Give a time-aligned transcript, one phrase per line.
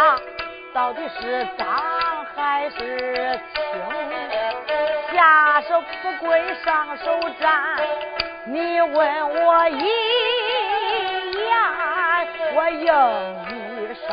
[0.00, 0.18] 他
[0.72, 7.76] 到底是脏还是清，下手不跪上手斩，
[8.46, 9.84] 你问我一
[11.36, 11.52] 言，
[12.54, 12.86] 我应
[13.90, 14.08] 一声。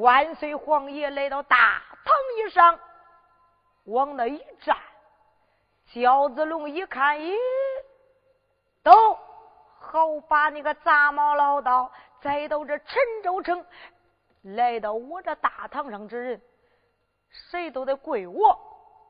[0.00, 1.56] 万岁皇爷来到大
[2.04, 2.78] 堂一上，
[3.84, 4.76] 往那一站，
[5.94, 7.34] 焦子龙一看，咦，
[8.82, 9.18] 都
[9.90, 13.66] 好把那个杂毛老道载到这陈州城，
[14.42, 16.40] 来到我这大堂上之人，
[17.28, 18.56] 谁都得跪我，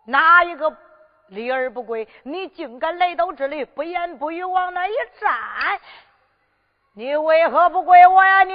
[0.06, 0.75] 哪一个
[1.28, 2.09] 立而不跪？
[2.22, 5.78] 你竟敢来到这里，不言不语往那一站，
[6.94, 8.43] 你为何不跪我呀？
[8.44, 8.55] 你？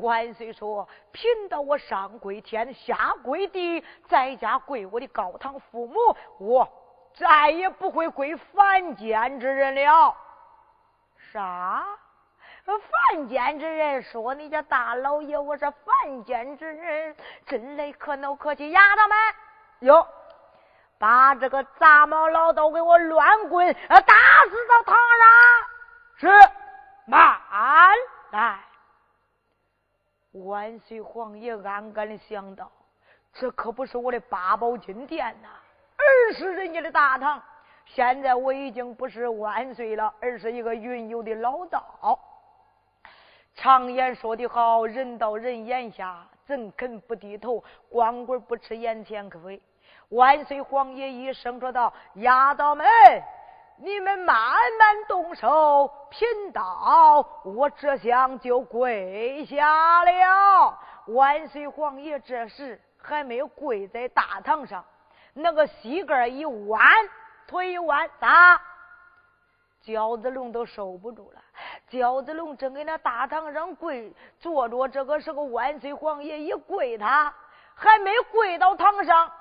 [0.00, 6.68] 万岁说：“贫道我上跪天，下跪地，在家跪我的高堂父母，我
[7.14, 10.16] 再也不会跪凡间之人了。”
[11.38, 11.86] 啥？
[12.64, 14.02] 凡间之人？
[14.02, 17.14] 说你家大老爷我是凡间之人，
[17.46, 18.72] 真来可恼可气！
[18.72, 19.16] 丫头们，
[19.88, 20.04] 哟，
[20.98, 23.98] 把这个杂毛老道给我乱棍打
[24.50, 24.96] 死到堂
[26.18, 26.28] 上！
[26.28, 26.50] 是，
[27.06, 27.38] 慢
[28.32, 28.58] 来。
[30.32, 32.68] 万岁皇爷暗暗的想到：
[33.32, 35.48] 这可不是我的八宝金殿呐，
[35.96, 37.40] 而是人家的大堂。
[37.94, 42.18] 现在我已经不是万岁了，而是一个云游的老道。
[43.54, 47.64] 常言说得好，人到人眼下，怎肯不低头？
[47.88, 49.60] 光棍不吃眼前亏。
[50.10, 52.86] 万岁皇爷一声说道：“丫头们。”
[53.80, 60.78] 你们慢慢动手，贫道我这厢就跪下了。
[61.06, 64.84] 万岁皇爷这时还没有跪在大堂上，
[65.32, 66.82] 那个膝盖一弯，
[67.48, 68.62] 腿一弯，咋？
[69.80, 71.42] 焦子龙都受不住了。
[71.88, 77.34] 焦子龙正给那大堂上跪坐着，这个时候万岁皇爷一跪，他
[77.74, 79.32] 还没跪到堂上。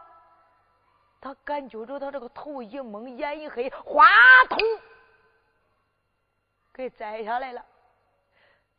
[1.19, 4.05] 他感觉着他这个头一蒙，眼一黑，话
[4.47, 4.57] 筒
[6.71, 7.65] 给摘下来了。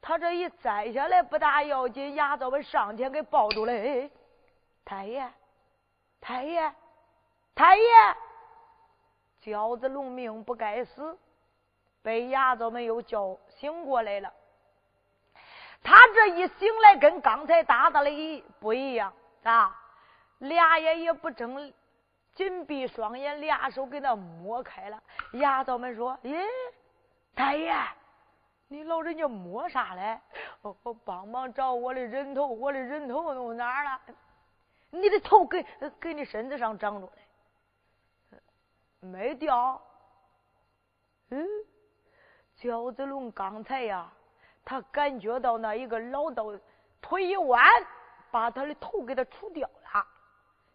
[0.00, 3.72] 他这一摘下来不大要紧，牙子们上前给抱住了。
[3.72, 4.08] 哎，
[4.84, 5.30] 太爷，
[6.20, 6.72] 太爷，
[7.54, 7.84] 太爷！
[9.48, 11.16] 焦子龙命不该死，
[12.02, 14.32] 被牙子们又叫醒过来了。
[15.82, 19.12] 他这一醒来，跟刚才打的一不一样
[19.44, 19.74] 啊！
[20.38, 21.72] 俩眼也不睁。
[22.34, 25.02] 紧闭双眼，俩手给他摸开了。
[25.32, 26.46] 丫头们说：“咦，
[27.34, 27.74] 太爷，
[28.68, 30.20] 你老人家摸啥嘞？
[30.62, 34.00] 我我帮忙找我的人头，我的人头弄哪儿了？
[34.90, 35.66] 你的头给
[35.98, 37.22] 给你身子上长着嘞，
[39.00, 39.80] 没掉。
[41.30, 41.46] 嗯，
[42.56, 44.10] 焦子龙刚才呀，
[44.64, 46.46] 他感觉到那一个老道
[47.00, 47.62] 腿一弯，
[48.30, 50.06] 把他的头给他除掉了。”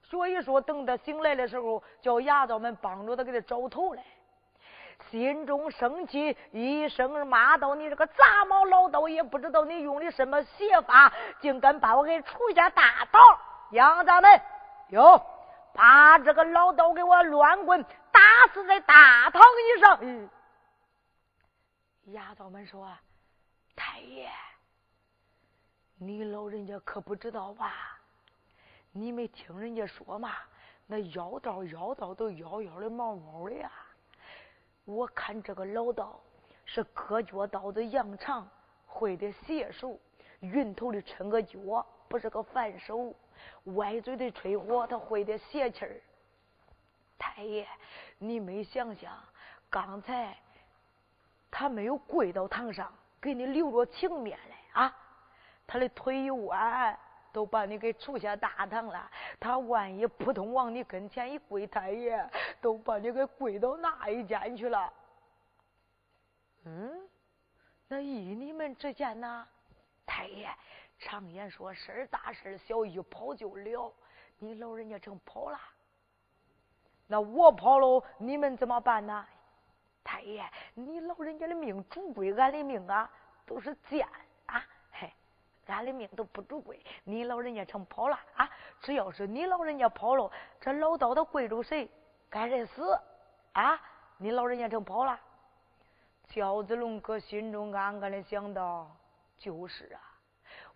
[0.03, 4.03] 所以说，等他醒来的时候，叫牙子们帮着他给他找头来。
[5.09, 11.11] 心中生气，一声骂道：“你这个杂毛老道，也不知道你用的什么邪法，
[11.41, 13.19] 竟敢把我给出下大道！
[13.71, 14.41] 杨咱们
[14.89, 15.19] 哟，
[15.73, 20.29] 把这个老道给我乱棍打死在大堂以上！”嗯，
[22.13, 22.89] 丫头们说
[23.75, 24.29] ：“太爷，
[25.97, 27.99] 你老人家可不知道吧？”
[28.95, 30.31] 你没听人家说嘛？
[30.85, 33.71] 那妖道妖道都妖妖的毛毛的呀！
[34.85, 36.19] 我看这个老道
[36.65, 38.47] 是割脚刀子扬长，
[38.85, 39.99] 会的邪术，
[40.41, 41.57] 云头的抻个脚，
[42.07, 43.15] 不是个反手，
[43.75, 45.99] 歪嘴的吹火，他会的邪气儿。
[47.17, 47.67] 太爷，
[48.17, 49.11] 你没想想，
[49.69, 50.37] 刚才
[51.49, 54.97] 他没有跪到堂上，给你留着情面来啊！
[55.67, 56.99] 他的腿一弯。
[57.33, 62.29] 都把你给出下大堂了，他万一扑通往你跟前一跪，太爷
[62.61, 64.93] 都把你给跪到那一间去了。
[66.65, 67.09] 嗯，
[67.87, 69.47] 那依你们之见呢？
[70.05, 70.47] 太爷，
[70.99, 73.91] 常言说事儿大事小，一跑就了。
[74.37, 75.59] 你老人家成跑了，
[77.13, 79.23] 那我跑喽，你们怎么办呢？
[80.03, 80.43] 太爷，
[80.73, 83.07] 你老人家的命主归俺的命啊，
[83.45, 84.03] 都是贱
[84.47, 84.65] 啊！
[84.91, 85.13] 嘿，
[85.67, 88.49] 俺的命都不主贵，你老人家成跑了啊！
[88.81, 91.87] 只要是你老人家跑了，这老道的贵住谁？
[92.31, 92.99] 该谁死
[93.51, 93.79] 啊？
[94.17, 95.19] 你老人家成跑了。
[96.29, 98.89] 焦子龙哥心中暗暗的想到：
[99.37, 100.01] 就是啊，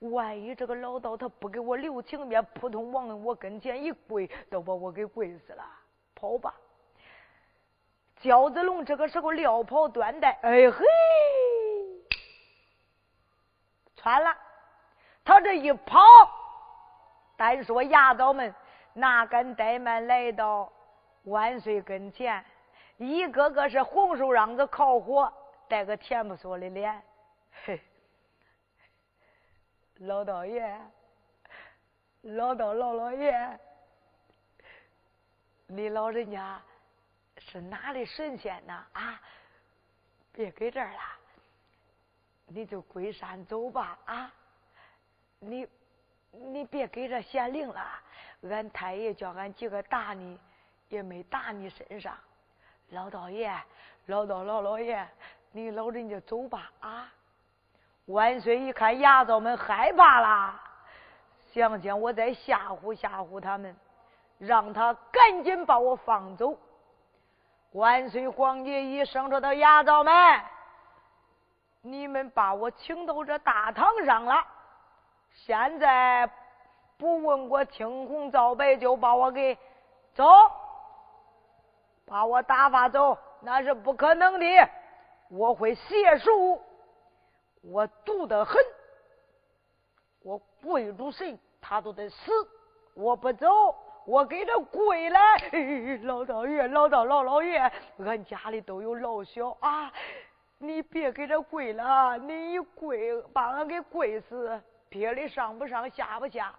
[0.01, 5.65] 万一这个老道他不给我留情面，扑通往我跟前一跪，都把我给跪死了。
[6.17, 6.51] 跑吧！
[8.19, 10.85] 焦子龙这个时候撂跑端带，哎嘿，
[13.95, 14.35] 穿了。
[15.23, 16.01] 他这一跑，
[17.37, 18.51] 单说牙枣们
[18.93, 20.73] 哪敢怠慢，来到
[21.25, 22.43] 万岁跟前，
[22.97, 25.31] 一个个是红手瓤子烤火，
[25.67, 26.99] 带个甜不嗦的脸。
[27.65, 27.79] 嘿，
[29.99, 30.81] 老道爷，
[32.21, 33.59] 老道老老爷，
[35.67, 36.59] 你老人家
[37.37, 38.85] 是哪里神仙呢？
[38.93, 39.21] 啊，
[40.31, 40.99] 别搁这儿了，
[42.47, 43.99] 你就归山走吧。
[44.05, 44.33] 啊。
[45.39, 45.67] 你，
[46.31, 47.85] 你别给这显灵了。
[48.49, 50.39] 俺太爷叫俺几个打你，
[50.89, 52.17] 也没打你身上。
[52.89, 53.53] 老道爷，
[54.05, 55.07] 老道老老爷，
[55.51, 57.13] 你老人家走吧啊！
[58.05, 60.61] 万岁一看牙枣们害怕了，
[61.51, 63.75] 想想我再吓唬吓唬他们，
[64.37, 66.57] 让他赶紧把我放走。
[67.71, 70.13] 万岁皇帝一声说：“到牙枣们，
[71.81, 74.45] 你们把我请到这大堂上了。”
[75.31, 76.29] 现在
[76.97, 79.55] 不问过青红皂白就把我给
[80.15, 80.25] 走，
[82.05, 84.45] 把我打发走那是不可能的。
[85.29, 86.61] 我会邪术，
[87.61, 88.55] 我毒得很，
[90.23, 92.31] 我跪住谁他都得死。
[92.95, 93.75] 我不走，
[94.07, 95.19] 我给他跪来。
[96.03, 99.91] 老道爷，老道老老爷，俺家里都有老小啊，
[100.57, 104.59] 你别给他跪了，你一跪把俺给跪死。
[104.87, 106.55] 别的上不上下不下，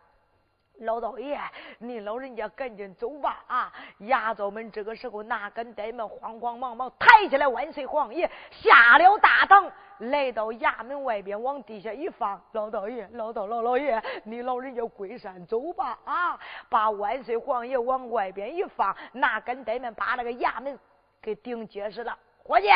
[0.80, 1.40] 老道爷，
[1.78, 3.72] 你老人家赶紧走吧啊！
[3.98, 12.40] 牙枣们这个时候哪敢怠慢，慌慌忙忙抬起来万岁皇爷下了大堂，来到衙门外边，往地下一放。
[12.52, 16.38] 老道爷，老道老老爷，你老人家归山走吧啊！
[16.68, 20.78] 把万岁皇爷往外边一放，哪敢怠慢，把那个衙门
[21.20, 22.16] 给顶结实了。
[22.44, 22.68] 伙计。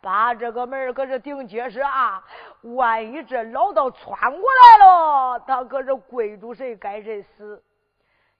[0.00, 2.22] 把这个门搁这顶结实啊！
[2.62, 7.62] 万一这老道窜过来了，他搁这跪住谁该谁死。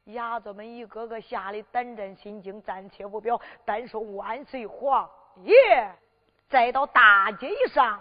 [0.05, 3.41] 伢子们一个个吓得胆战心惊，暂且不表。
[3.65, 5.11] 单说万岁皇
[5.43, 5.55] 爷，
[6.49, 8.01] 再到大街上，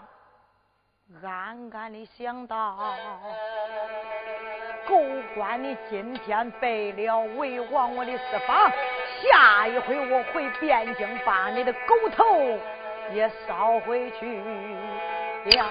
[1.20, 2.94] 暗暗的想到：
[4.86, 5.00] 狗
[5.34, 8.70] 官，你今天背了为王我的私房，
[9.20, 12.24] 下一回我回汴京，把你的狗头。
[13.12, 14.36] 也捎回去
[15.56, 15.70] 呀！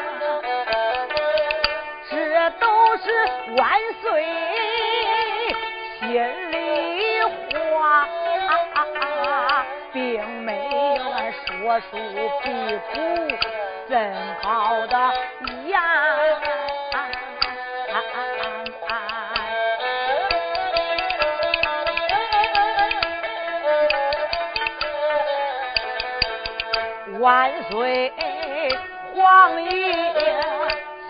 [2.97, 3.05] 是
[3.57, 4.25] 万岁
[5.99, 6.55] 心里
[7.73, 8.05] 话，
[9.93, 10.51] 并没
[10.97, 11.87] 有说出
[12.43, 12.45] 皮
[12.91, 12.93] 苦
[13.87, 13.93] 怎
[14.41, 14.95] 好的
[15.65, 15.79] 言。
[27.19, 28.11] 万岁
[29.13, 30.60] 皇爷。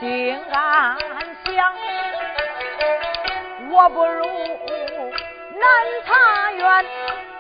[0.02, 0.98] 心安
[1.46, 1.74] 详，
[3.70, 4.26] 我不如
[5.54, 5.64] 南
[6.08, 6.86] 茶园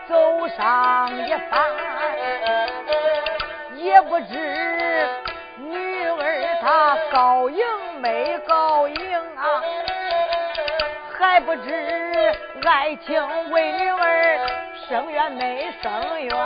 [0.07, 1.63] 走上一番，
[3.77, 5.09] 也不知
[5.57, 7.65] 女儿她高兴
[7.99, 9.63] 没高兴啊，
[11.17, 14.37] 还不知爱情为女儿
[14.87, 16.37] 生冤没生冤。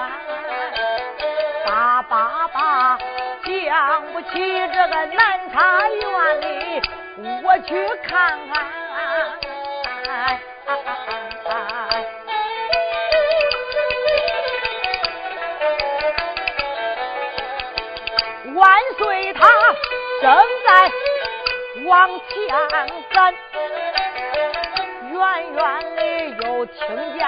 [1.66, 2.98] 爸爸爸，
[3.44, 6.00] 家不起这个南茶园
[6.40, 6.82] 里，
[7.44, 8.56] 我去看看。
[18.56, 19.42] 万岁，他
[20.22, 20.32] 正
[20.66, 20.90] 在
[21.84, 22.32] 往前
[23.12, 23.36] 赶，
[25.12, 25.20] 远
[25.56, 25.60] 远
[25.98, 26.02] 的
[26.48, 26.80] 又听
[27.18, 27.28] 见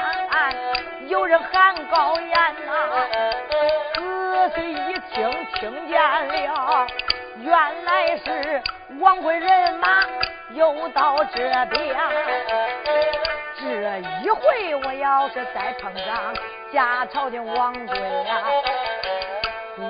[1.09, 2.31] 有人喊高言
[2.65, 2.71] 呐。
[4.55, 6.87] 一听，听见了，
[7.41, 8.61] 原来是
[8.99, 10.05] 王贵人马
[10.51, 11.95] 又到这边。
[13.59, 16.33] 这一回我要是再碰上
[16.71, 18.43] 家朝的王贵呀，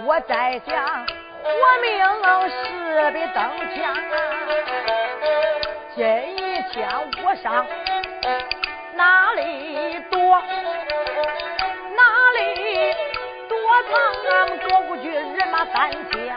[0.06, 1.06] 我在想
[1.44, 1.50] 活
[1.82, 2.00] 命
[2.50, 3.96] 是比登天啊！
[5.96, 6.06] 今
[6.38, 6.88] 一天
[7.24, 7.66] 我上
[8.96, 10.42] 哪里躲？
[13.77, 13.93] 我藏
[14.31, 16.36] 俺们躲过去，人马三千，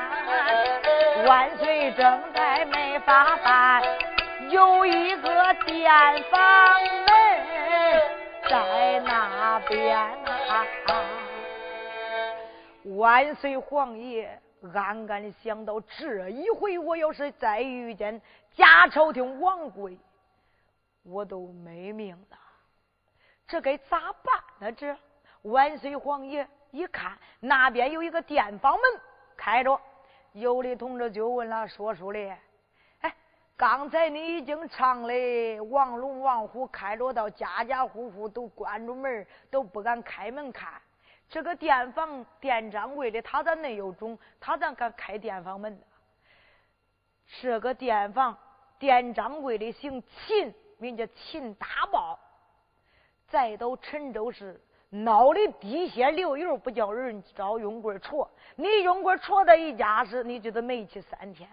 [1.26, 3.82] 万岁正在没法办，
[4.50, 5.90] 有一个店
[6.30, 7.06] 房门
[8.46, 10.66] 在那边啊！
[12.98, 14.38] 万岁皇爷
[14.74, 18.20] 暗暗的想到，这一回我要是再遇见
[18.52, 19.98] 假朝廷王贵，
[21.04, 22.36] 我都没命了，
[23.48, 24.70] 这该咋办呢？
[24.72, 24.94] 这
[25.40, 26.46] 万岁皇爷。
[26.70, 28.82] 一看那边有一个店房门
[29.36, 29.80] 开着，
[30.32, 32.18] 有的同志就问了说书的
[33.00, 33.14] ：“哎，
[33.56, 40.80] 刚才你已经唱的王龙王虎开着到，家家户户都关着门，都不敢开门看。
[41.28, 44.18] 这个店房店掌柜的他咋恁有种？
[44.38, 45.82] 他咋敢开店房门呢？
[47.40, 48.36] 这个店房
[48.78, 52.18] 店掌柜的姓秦，名叫秦大宝，
[53.28, 58.28] 再到陈州市。”脑里滴血流油，不叫人找用棍戳。
[58.56, 61.48] 你用棍戳他一家时，你就得没气三天。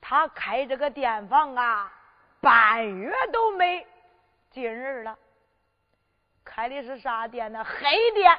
[0.00, 1.92] 他开这个店房啊，
[2.40, 3.86] 半月都没
[4.50, 5.18] 进人了。
[6.44, 7.62] 开的是啥店呢？
[7.64, 8.38] 黑店。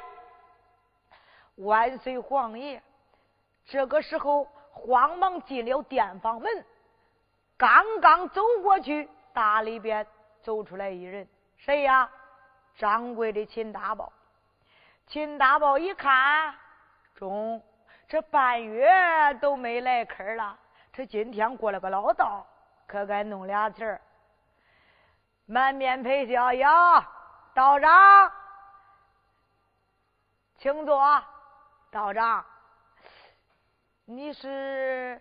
[1.56, 2.82] 万岁皇爷，
[3.66, 6.64] 这个时候慌忙进了店房门，
[7.56, 10.06] 刚刚走过去，大里边
[10.42, 12.10] 走出来一人，谁呀？
[12.78, 14.12] 掌柜的秦大宝，
[15.08, 16.54] 秦大宝一看，
[17.16, 17.60] 中
[18.06, 18.88] 这半月
[19.40, 20.56] 都没来客了，
[20.92, 22.46] 这今天过了个老道，
[22.86, 24.00] 可该弄俩词儿。
[25.44, 27.10] 满面陪笑呀，
[27.52, 28.32] 道长，
[30.58, 31.22] 请坐。
[31.90, 32.44] 道长，
[34.04, 35.20] 你是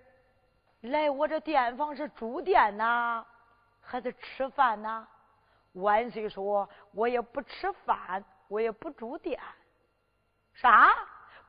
[0.81, 3.25] 来我这店房是住店呐，
[3.81, 5.07] 还是吃饭呐？
[5.81, 9.39] 万岁说：“我也不吃饭，我也不住店。
[10.53, 10.93] 啥？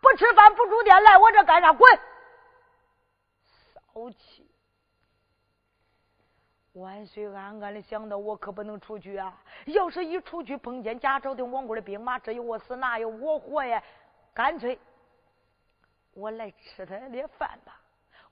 [0.00, 1.72] 不吃饭不住店，来我这干啥？
[1.72, 1.98] 滚！
[3.72, 4.46] 骚气！”
[6.74, 9.36] 万岁暗暗的想到：我可不能出去啊！
[9.64, 13.82] 要是一出去碰见贾朝廷王贵的兵马，这有我死，那有我活呀！
[14.34, 14.78] 干脆
[16.12, 17.80] 我来吃他的饭吧。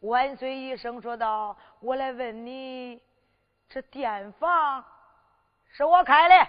[0.01, 3.03] 万岁一声说道：“我来问你，
[3.69, 4.85] 这店房。”
[5.77, 6.49] 是我开的，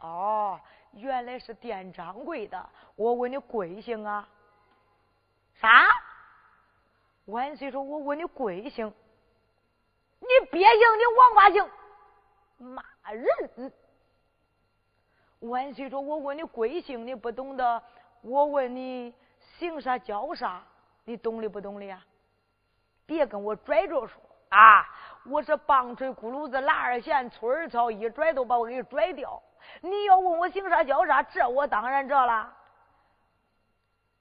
[0.00, 0.60] 哦，
[0.92, 2.68] 原来是店掌柜的。
[2.96, 4.28] 我问你贵姓啊？
[5.54, 5.86] 啥？
[7.24, 8.92] 万岁说：“我问你贵姓？
[10.20, 11.70] 你别姓，你王八姓，
[12.58, 13.72] 骂人。”
[15.40, 17.82] 万岁说：“我问你贵姓，你不懂得。
[18.20, 19.14] 我问你
[19.56, 20.62] 姓啥叫啥，
[21.04, 22.04] 你懂的不懂的呀？
[23.06, 24.20] 别跟我拽着说
[24.50, 24.86] 啊！”
[25.26, 29.42] 我是棒槌轱辘子拉二弦粗儿草一拽都把我给拽掉。
[29.82, 32.54] 你要问我姓啥叫啥，这我当然知道了。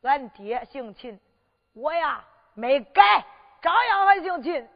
[0.01, 1.17] 俺爹姓秦，
[1.73, 3.25] 我呀没改，
[3.61, 4.69] 照样还姓秦。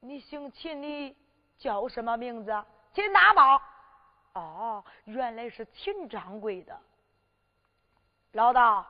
[0.00, 1.16] 你姓秦，你
[1.56, 2.64] 叫什么名字？
[2.92, 3.62] 秦大宝。
[4.34, 6.78] 哦，原来是秦掌柜的。
[8.32, 8.86] 老道，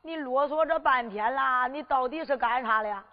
[0.00, 3.04] 你啰嗦这半天了，你到底是干啥的呀？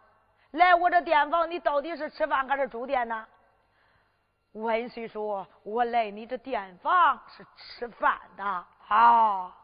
[0.52, 3.28] 来我这店房，你到底是吃饭还是住店呢？
[4.54, 8.44] 万岁说：“我来你这店房是吃饭的。”
[8.90, 9.56] 啊，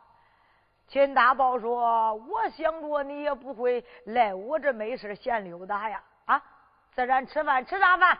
[0.87, 6.43] 秦大宝说：“我想着你也不会来我这没事闲溜达呀，啊，
[6.91, 8.15] 自然吃饭，吃啥饭？”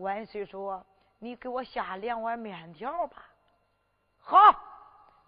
[0.00, 0.82] 万岁说
[1.20, 3.16] ：“你给我下两碗面条吧。”
[4.18, 4.38] 好，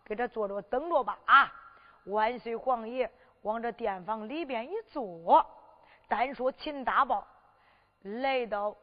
[0.07, 1.19] 给他坐着等着吧。
[1.27, 1.53] 啊，
[2.07, 5.47] 万岁皇爷往这店房里边一坐，
[6.09, 7.27] 单说秦大宝
[8.03, 8.77] 来到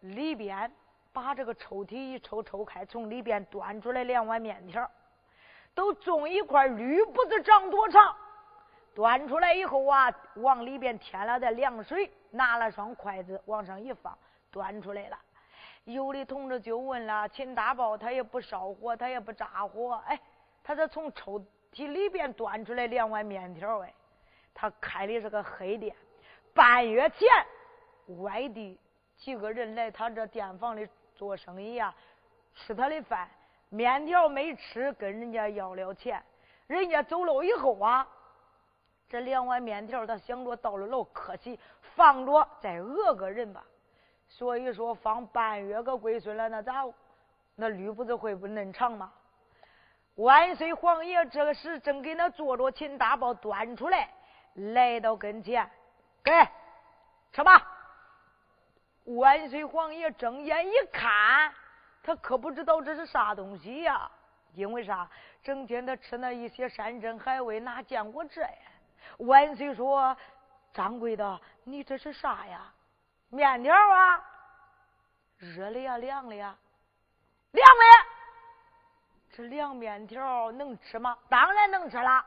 [0.00, 0.70] 里边，
[1.12, 4.88] 把这个抽屉一抽，抽开，从里边端出来两碗面条。
[5.74, 8.14] 都种一块绿布子，长多长？
[8.94, 14.16] 端出来以后啊，往里边添了点凉水，拿了双筷子往上一放，
[14.50, 15.16] 端出来了。
[15.84, 20.18] 有的同志就问了：秦大宝他也不烧火，他也不炸火，哎，
[20.64, 21.40] 他这从抽
[21.72, 23.94] 屉里边端出来两碗面条，哎，
[24.52, 25.94] 他开的是个黑店。
[26.58, 27.28] 半月前，
[28.20, 28.76] 外地
[29.16, 31.94] 几个人来他这店房里做生意呀，
[32.52, 33.28] 吃他的饭。
[33.68, 36.20] 面条没吃，跟人家要了钱，
[36.66, 38.04] 人家走了以后啊，
[39.08, 41.60] 这两碗面条他想着到了楼客气，
[41.94, 43.64] 放着再讹个人吧。
[44.28, 46.84] 所以说放半月个龟孙了，那咋
[47.54, 49.12] 那绿不子会不嫩长吗？
[50.16, 54.10] 万岁皇爷这时正给那做着秦大宝端出来，
[54.54, 55.70] 来到跟前，
[56.24, 56.32] 给
[57.32, 57.66] 吃吧。
[59.04, 61.52] 万岁皇爷睁眼一看。
[62.02, 64.10] 他可不知道这是啥东西呀？
[64.54, 65.08] 因为啥？
[65.42, 68.48] 整天他吃那一些山珍海味，哪见过这呀？
[69.18, 70.16] 万岁说
[70.72, 72.72] ：“掌柜的，你这是啥呀？
[73.28, 74.24] 面条啊？
[75.36, 76.56] 热的呀，凉的呀？
[77.52, 79.36] 凉的。
[79.36, 81.16] 这凉面条能吃吗？
[81.28, 82.24] 当然能吃了。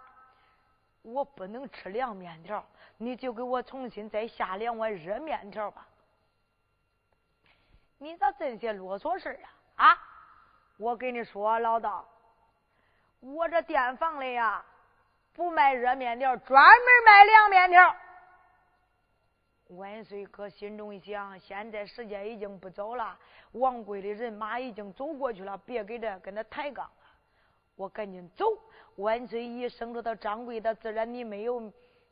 [1.02, 2.64] 我不能吃凉面条，
[2.98, 5.88] 你就给我重新再下两碗热面条吧。
[7.98, 9.40] 你咋这些啰嗦事
[9.76, 9.98] 啊？”啊！
[10.78, 12.08] 我跟你说，老道，
[13.20, 14.66] 我这店房里呀，
[15.34, 17.96] 不卖热面条，专门卖凉面条。
[19.70, 23.18] 万岁哥心中一想，现在时间已经不早了，
[23.54, 26.94] 王贵的人马已经走过去了，别给这跟他抬杠了。
[27.76, 28.46] 我赶紧走。
[28.97, 31.71] 万岁一生着到掌柜的，自然你没有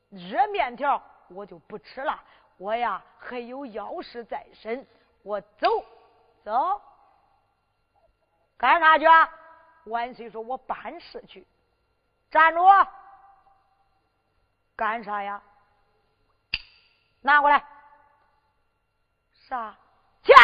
[0.09, 2.23] 热面条，我就不吃了。
[2.57, 4.85] 我呀，还有要事在身，
[5.23, 5.67] 我走
[6.43, 6.81] 走。
[8.57, 9.05] 干啥去？
[9.85, 11.47] 万岁说：“我办事去。”
[12.29, 12.61] 站住！
[14.75, 15.41] 干啥呀？
[17.21, 17.63] 拿过来。
[19.47, 19.75] 啥？
[20.21, 20.35] 钱？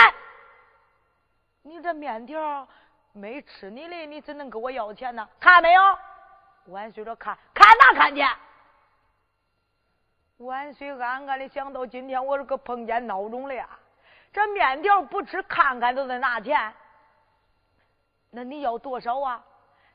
[1.63, 2.67] 你这面条
[3.11, 5.27] 没吃你的，你怎能给我要钱呢？
[5.39, 5.81] 看没有？
[6.67, 8.27] 万岁说：“看看哪看见？”
[10.37, 13.69] 万岁暗暗的想到：今天我这个碰见孬种了呀！
[14.33, 16.73] 这面条不吃，看看都得拿钱。
[18.31, 19.41] 那你要多少啊？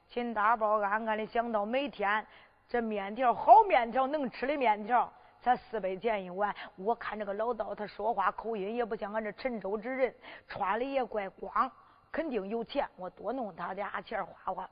[0.08, 2.26] 秦大宝暗暗的想到，每天
[2.68, 6.54] 这面条好面条能吃的面条才四百钱一碗。
[6.76, 10.14] 我看这个老道，他说话口音也不像俺这陈州之人，
[10.48, 11.70] 穿的也怪光，
[12.10, 12.88] 肯定有钱。
[12.96, 14.70] 我多弄他俩钱花花。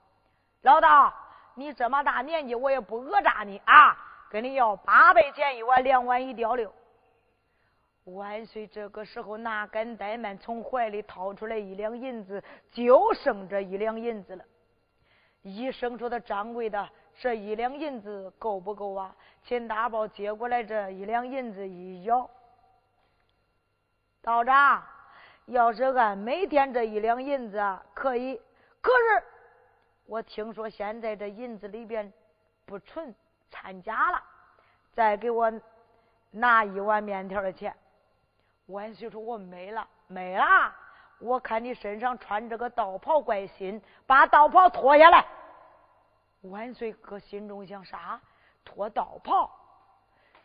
[0.63, 1.13] 老道，
[1.59, 3.99] 你这么大年纪，我也不讹诈你啊，
[4.31, 6.73] 跟你要八百钱一碗，两碗一吊六。
[8.05, 8.65] 万岁！
[8.69, 14.45] 这个时候哪敢怠慢，从怀里掏出来一两银子，就剩这一两银子了。
[15.43, 22.31] 医生说：“的掌柜的，这一两银子够不够啊？”秦大宝接过来这一两银子一咬，
[24.23, 24.83] 道长，
[25.47, 28.41] 要是按每天这一两银子啊可以，
[28.81, 29.25] 可是
[30.09, 32.11] 我听说现在这银子里边
[32.65, 33.15] 不纯
[33.51, 34.23] 掺假了，
[34.95, 35.53] 再给我
[36.31, 37.77] 拿一碗面条的钱。
[38.69, 40.75] 万岁说：“我没了，没了！
[41.19, 45.27] 我看你身上穿这个道袍怪新，把道袍脱下来。”
[46.41, 48.19] 万岁哥心中想：啥？
[48.65, 49.51] 脱道袍？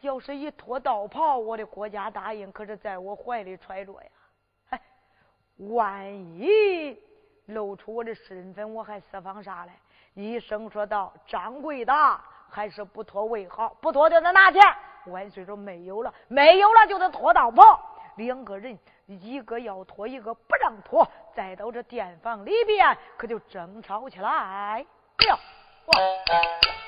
[0.01, 4.09] 要是一脱道袍，我的国家大印可是在我怀里揣着呀！
[4.71, 4.81] 哎，
[5.55, 7.01] 万一
[7.47, 9.71] 露出我的身份，我还私访啥嘞？
[10.13, 11.93] 医生说道：“掌柜的，
[12.49, 14.61] 还是不脱为好，不脱就得拿钱。”
[15.07, 17.63] 万岁说：“没有了，没有了，就得脱道袍。”
[18.15, 18.77] 两个人，
[19.07, 24.29] 一个要脱，一个不让脱，再到这店房里边，可就争吵起来。
[24.29, 24.79] 哎
[25.27, 25.35] 呀，
[25.87, 26.82] 哇！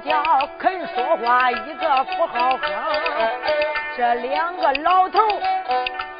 [0.00, 2.60] 叫肯说话，一个不好哼。
[3.96, 5.18] 这两个老头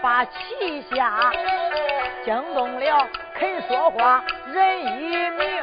[0.03, 1.31] 把旗下
[2.25, 5.63] 惊动了，肯说话人一名，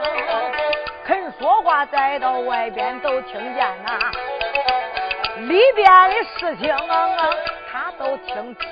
[1.05, 3.99] 肯说话再到外边都听见呐，
[5.47, 6.73] 里边的事情
[7.71, 8.65] 他都听清。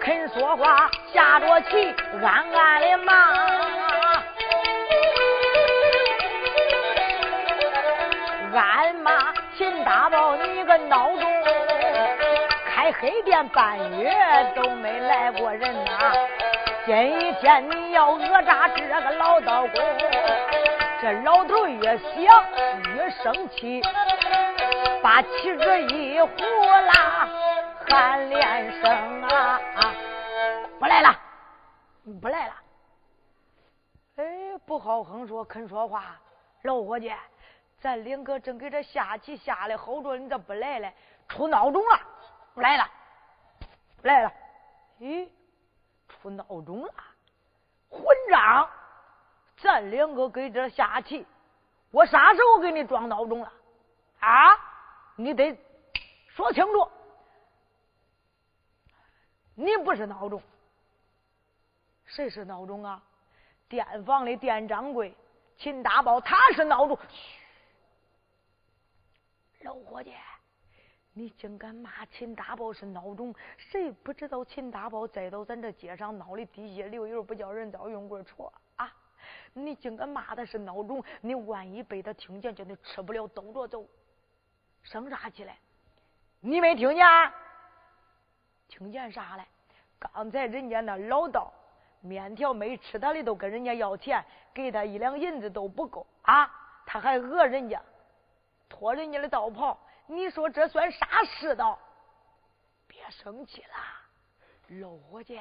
[0.00, 3.14] 肯说话下着棋，暗暗的忙。
[8.52, 11.32] 暗骂秦大宝，你个孬种！
[12.72, 14.12] 开黑店半月
[14.54, 16.12] 都没来过人呐！
[16.86, 19.82] 今天你要讹诈这个老道公，
[21.00, 22.44] 这老头越想
[22.96, 23.82] 越生气，
[25.02, 26.26] 把旗子一呼
[26.86, 27.28] 啦，
[27.88, 29.60] 喊连声啊！
[30.80, 31.14] 不来了，
[32.22, 32.54] 不来了！
[34.16, 36.18] 哎，不好哼说，肯说话，
[36.62, 37.12] 老伙计。
[37.82, 40.90] 咱两个正给这下棋下的好着，你这不来了，
[41.28, 42.00] 出闹钟了，
[42.54, 42.90] 不来了，
[44.04, 44.32] 来了，
[45.00, 45.28] 咦，
[46.08, 46.94] 出闹钟了，
[47.90, 48.66] 混账！
[49.58, 51.26] 咱两个给这下棋，
[51.90, 53.52] 我啥时候给你装闹钟了？
[54.20, 54.56] 啊，
[55.16, 55.54] 你得
[56.28, 56.90] 说清楚，
[59.54, 60.42] 你不是闹钟，
[62.10, 63.00] 谁是孬种啊？
[63.68, 65.14] 店房的店掌柜
[65.56, 66.98] 秦大宝，他是闹钟。
[69.60, 70.12] 老伙计，
[71.12, 73.32] 你竟敢骂秦大宝是孬种？
[73.56, 78.92] 谁不知道秦大宝栽到咱这街上闹的滴血流油，不叫人遭用棍戳啊！
[79.52, 81.04] 你竟敢骂他是孬种？
[81.20, 83.86] 你万一被他听见，叫你吃不了兜着走，
[84.82, 85.56] 生啥气来？
[86.40, 87.06] 你没听见？
[88.66, 89.44] 听见啥嘞？
[89.98, 91.52] 刚才人家那老道
[92.00, 96.50] 面条没吃，他的都跟人家要钱，给他一两银子都不够啊！
[96.86, 97.80] 他还讹人家。
[98.68, 101.78] 脱人家的道袍，你说这算啥世道？
[102.86, 105.40] 别生气了，老伙计，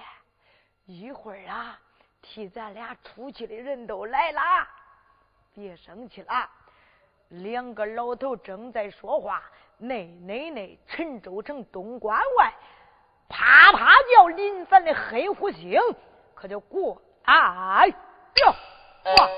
[0.85, 1.79] 一会儿啊，
[2.21, 4.41] 替咱俩出去的人都来了，
[5.53, 6.49] 别生气了。
[7.29, 9.43] 两个老头正在说话，
[9.77, 12.53] 内内内陈州城东关外，
[13.27, 15.79] 啪啪叫林凡的黑虎星
[16.39, 18.55] 可就过哎哟
[19.17, 19.29] 哇！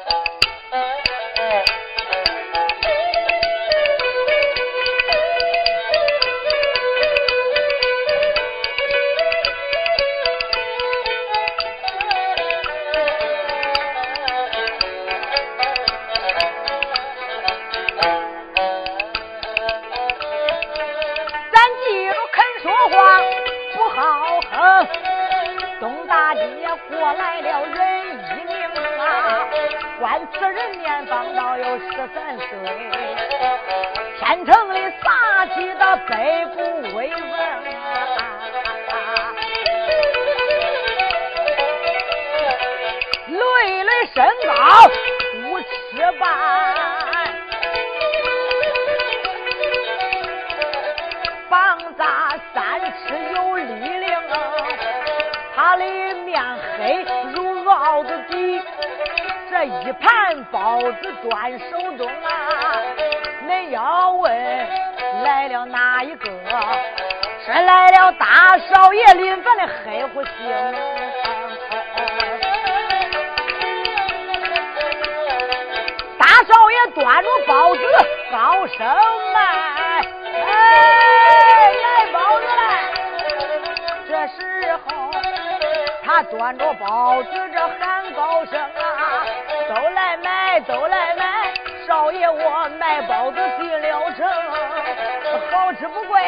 [95.73, 96.21] 吃不贵，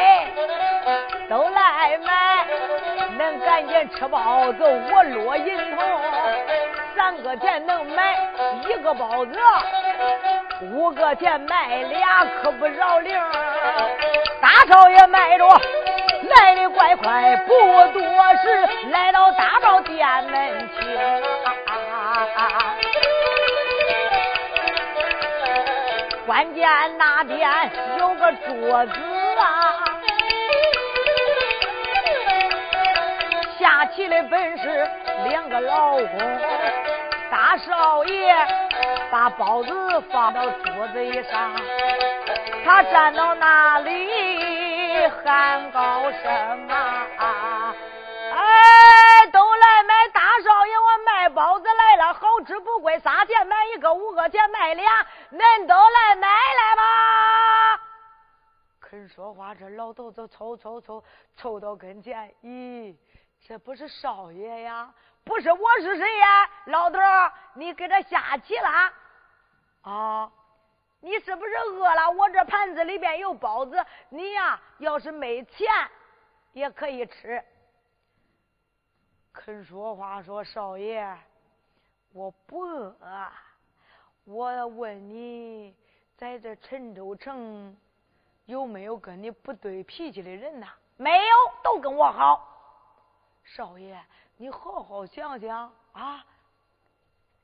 [1.28, 2.46] 都来买，
[3.18, 6.00] 恁赶紧吃包子，我落银铜，
[6.96, 8.16] 三个钱能买
[8.68, 9.38] 一个包子，
[10.62, 13.20] 五个钱买俩可不饶零，
[14.40, 15.46] 大少爷卖着。
[16.36, 17.52] 来的怪快，不
[17.92, 21.22] 多时，来到大宝店门前。
[26.24, 28.92] 关键那边有个桌子
[33.94, 34.90] 气的本是
[35.28, 36.40] 两个老公，
[37.30, 38.34] 大少爷
[39.10, 41.54] 把包子放到桌子上，
[42.64, 47.74] 他站到那里喊高声啊！
[48.34, 57.80] 哎，都来买大少爷，我卖包子来了，好吃不贵，仨钱买一个，五个钱买俩，恁都来买来吧！
[58.80, 61.04] 肯说话，这老头子凑凑凑
[61.36, 62.94] 凑到跟前，咦？
[63.46, 64.92] 这不是少爷呀？
[65.22, 66.50] 不是我是谁呀？
[66.64, 68.92] 老头儿，你给他下棋了？
[69.82, 70.32] 啊，
[71.00, 72.10] 你是不是饿了？
[72.10, 75.68] 我这盘子里边有包子，你呀，要是没钱
[76.54, 77.44] 也可以吃。
[79.30, 81.14] 肯说话说少爷，
[82.14, 82.96] 我不饿。
[84.24, 85.76] 我问你，
[86.16, 87.76] 在这陈州城
[88.46, 90.68] 有没有跟你不对脾气的人呐？
[90.96, 92.53] 没有，都跟我好。
[93.44, 94.00] 少爷，
[94.36, 96.24] 你好好想想啊！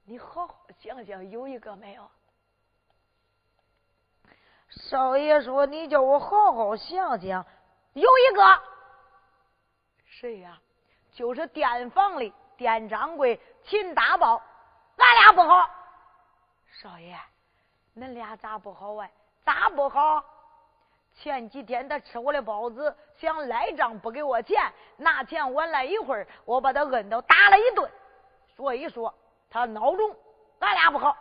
[0.04, 2.10] 你好好想想，有一个没有？
[4.70, 7.44] 少爷说：“你叫我好好想想，
[7.92, 8.62] 有一个。
[10.06, 10.60] 谁呀？
[11.12, 14.42] 就是店房里店掌柜秦大宝，
[14.96, 15.68] 俺俩不好。
[16.80, 17.18] 少爷，
[17.96, 19.08] 恁俩咋不好啊？
[19.44, 20.24] 咋不好？”
[21.20, 27.90] 前几天他吃我的包子，想赖账不给我钱，拿钱晚来一会儿，我把他摁到打了一顿。
[28.56, 29.14] 所以说
[29.50, 30.16] 他孬种，
[30.60, 31.14] 俺俩不好。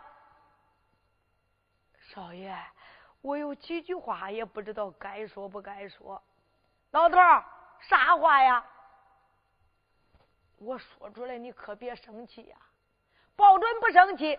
[1.98, 2.56] 少爷，
[3.20, 6.20] 我有几句话也不知道该说不该说。
[6.92, 7.44] 老头儿，
[7.80, 8.64] 啥话呀？
[10.56, 12.56] 我说出来你可别生气呀，
[13.36, 14.38] 保准不生气。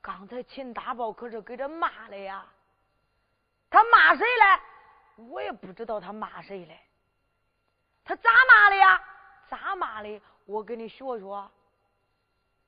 [0.00, 2.46] 刚才秦大宝可是给这骂了呀。
[3.68, 4.60] 他骂谁了？
[5.28, 6.80] 我也不知道他骂谁嘞。
[8.04, 9.02] 他咋骂的呀？
[9.48, 10.20] 咋骂的？
[10.46, 11.50] 我给你学学。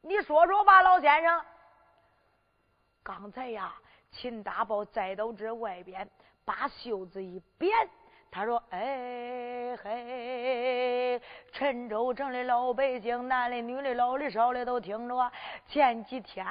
[0.03, 1.45] 你说说吧，老先生。
[3.03, 3.75] 刚才呀，
[4.11, 6.09] 秦大宝栽到这外边，
[6.45, 7.89] 把袖子一扁。
[8.35, 11.21] 他说：“哎嘿，
[11.53, 15.31] 陈州城的老百姓，男的、女的、老的、少的都听着。
[15.69, 16.47] 前几天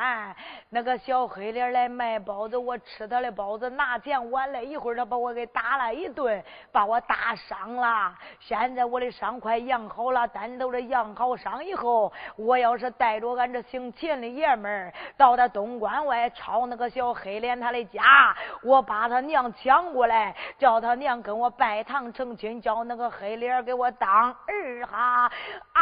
[0.70, 8.14] 那个小黑脸来卖包子，我吃他的包子，拿钱晚了一会儿，他把我给打了一顿，把我打伤了。
[8.40, 25.32] 现在我的伤快养好了，单头的养好伤以后，我要是带着俺这姓秦的爷们儿到他东关外抄那个小黑脸他的家，我把他娘抢过来，叫他娘跟我拜。”拜堂成亲，叫那个黑脸给我当儿哈
[25.72, 25.82] 啊！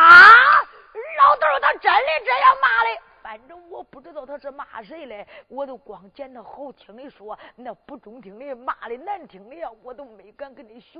[1.18, 11.00] 老头他真的这样骂的，反正我不知道他是骂谁嘞，我都光捡他好听的说，那不中听的骂的难听的呀，我都没敢跟你学。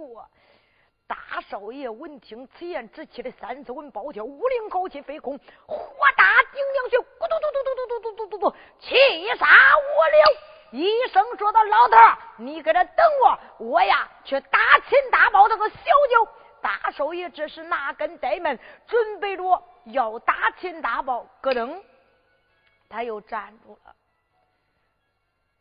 [1.06, 5.78] 大少爷闻听此言，直气的三四魂暴跳，五灵高气飞空，火
[6.18, 8.96] 大顶梁血，咕嘟嘟嘟嘟嘟嘟嘟嘟嘟，气
[9.38, 10.59] 杀我了。
[10.72, 11.98] 医生说的：“老头
[12.38, 21.82] 你搁这等我，我呀去打秦大宝那个小舅。”大少爷这是拿根呆门，准备着要打秦大宝，咯噔，
[22.90, 23.96] 他又站住了。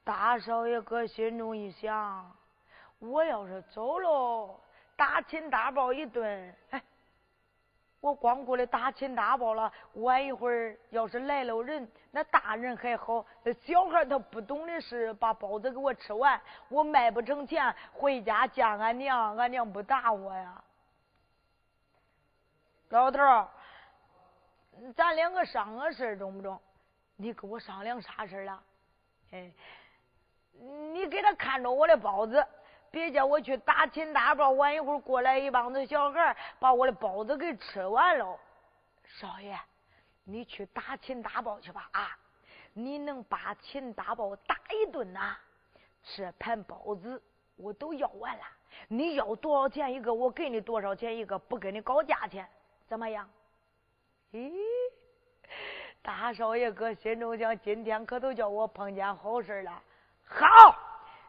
[0.03, 2.37] 大少爷搁心中一想：
[2.99, 4.61] 我要是走喽，
[4.97, 6.83] 打秦大宝一顿，哎。
[8.01, 20.63] 我光顾着打秦大宝了，晚一会儿要是来了人，那大人还好，那小孩他不懂的是把包子给我吃完，我卖不成钱，回家见俺娘，俺娘不打我呀。
[22.91, 23.49] 老头儿，
[24.95, 26.59] 咱两个商个事中不中？
[27.17, 28.63] 你跟我商量啥事了？
[29.33, 29.53] 哎，
[30.93, 32.47] 你给他看着我的包子。
[32.91, 38.39] 别叫我去打秦大宝，晚一会儿过来一帮子小孩把我的包子给吃完了。
[39.05, 39.59] 少爷，
[40.25, 42.17] 你去打秦大宝去吧啊！
[42.73, 45.37] 你能把秦大宝打一顿呐？
[46.03, 47.23] 这盘包子
[47.57, 48.45] 我都要完了，
[48.89, 52.49] 你要多少钱一个，我给你多少钱一个，不跟你搞价钱，
[52.87, 53.29] 怎么样？
[54.33, 54.53] 咦，
[56.01, 59.83] 大少爷哥心中想，今天可都叫我碰见好事了。
[60.25, 60.85] 好。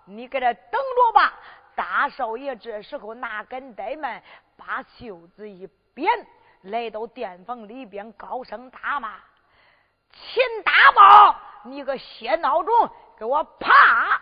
[0.05, 1.38] 你搁这等着吧，
[1.79, 4.21] 大少爷这时候拿根呆门，
[4.57, 6.11] 把袖子一扁，
[6.63, 9.15] 来到店房里边，高声大骂
[10.11, 14.18] ：“秦大宝，你个血孬种，给我爬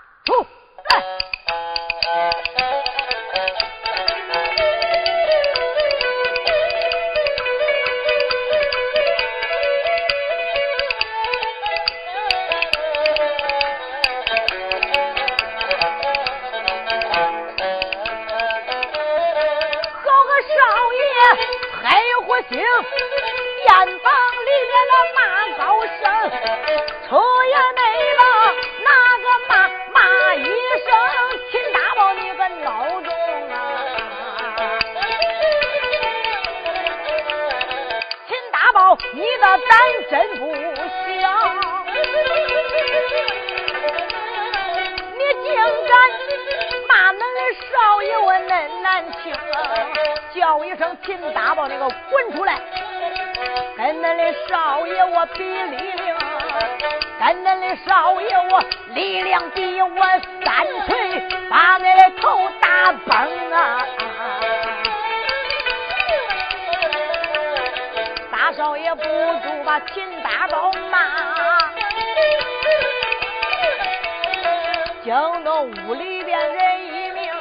[75.47, 77.31] 惊动屋里边人一命。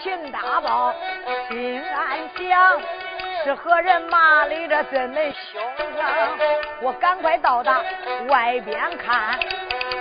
[0.00, 0.94] 秦大宝
[1.48, 2.80] 心暗想。
[3.44, 5.60] 是何人骂的这真恁凶
[6.00, 6.28] 啊！
[6.80, 7.82] 我赶快到达
[8.28, 9.36] 外边看，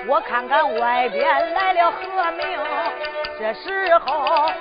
[0.06, 2.46] 我看看外边来了何名。
[3.40, 4.52] 这时候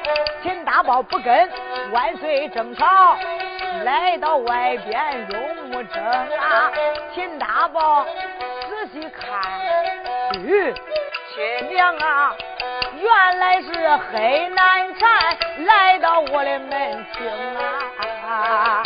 [0.43, 1.47] 秦大宝不跟
[1.93, 3.19] 万岁争吵，
[3.85, 6.73] 来到外边用木争啊。
[7.15, 8.07] 秦大宝
[8.67, 10.73] 仔细看，吁，
[11.41, 12.37] 爹娘啊，
[13.01, 17.27] 原来是黑难缠来到我的门厅
[18.29, 18.83] 啊！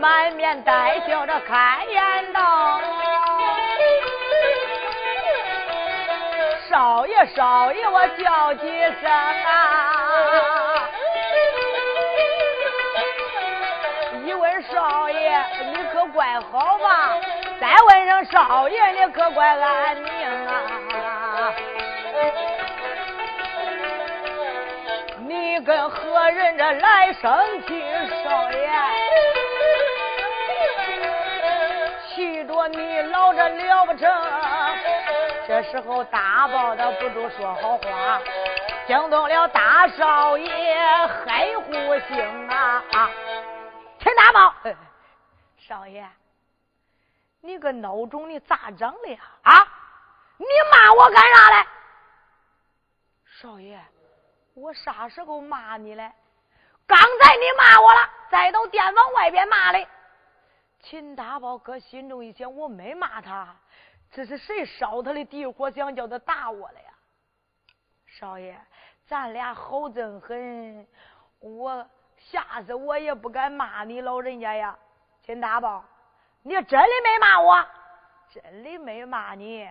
[0.00, 2.80] 满面带笑着开言道
[6.70, 8.66] ：“少爷，少爷，我叫几
[9.02, 9.10] 声
[9.44, 10.88] 啊！
[14.24, 17.18] 一问少爷，你可怪好吧？
[17.62, 21.54] 再问声少爷，你可怪安宁啊？”
[25.28, 27.80] 你跟何人这来生气，
[28.24, 28.68] 少爷？
[32.08, 34.12] 气着你老这了不成？
[35.46, 38.20] 这时候大宝的不住说好话，
[38.88, 40.76] 惊动了大少爷
[41.24, 41.72] 黑虎
[42.08, 42.82] 星啊！
[44.00, 44.52] 陈大宝，
[45.68, 46.04] 少爷，
[47.42, 49.20] 你个孬种，你咋整的呀？
[49.42, 49.52] 啊！
[50.38, 51.66] 你骂我干啥嘞？
[53.26, 53.80] 少爷。
[54.54, 56.12] 我啥时候骂你嘞？
[56.86, 59.86] 刚才你骂我了，再到店房外边骂的。
[60.80, 63.56] 秦大宝搁心中一想，我没骂他，
[64.10, 66.92] 这是谁烧他的地火，想叫他打我了呀？
[68.06, 68.56] 少爷，
[69.06, 70.86] 咱俩好憎很，
[71.40, 71.84] 我
[72.18, 74.78] 吓死我也不敢骂你老人家呀。
[75.22, 75.84] 秦大宝，
[76.42, 77.66] 你真的没骂我？
[78.30, 79.70] 真的没骂你。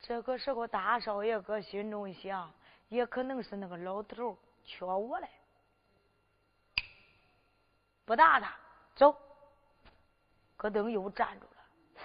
[0.00, 2.52] 这个时候，大少爷搁心中一想。
[2.88, 4.34] 也可能是那个老头
[4.64, 5.28] 缺我嘞，
[8.06, 8.50] 不打他，
[8.94, 9.14] 走。
[10.56, 12.04] 咯噔又站住了。